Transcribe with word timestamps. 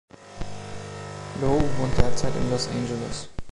Low 1.41 1.61
wohnt 1.77 1.95
derzeit 1.99 2.35
in 2.35 2.49
Los 2.49 2.67
Angeles. 2.69 3.29